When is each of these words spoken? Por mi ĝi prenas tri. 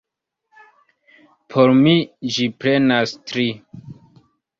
Por 1.53 1.73
mi 1.81 1.93
ĝi 2.37 2.47
prenas 2.63 3.13
tri. 3.33 3.45